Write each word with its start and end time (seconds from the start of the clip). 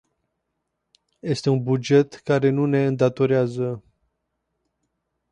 Este 1.21 1.49
un 1.51 1.63
buget 1.63 2.13
care 2.13 2.49
nu 2.49 2.65
ne 2.65 2.85
îndatorează. 2.85 3.83